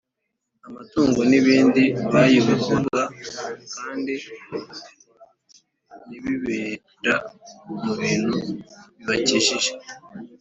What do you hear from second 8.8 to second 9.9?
bibakikije